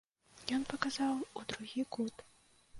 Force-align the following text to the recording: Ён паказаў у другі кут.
Ён 0.57 0.63
паказаў 0.71 1.13
у 1.41 1.45
другі 1.53 1.87
кут. 1.97 2.29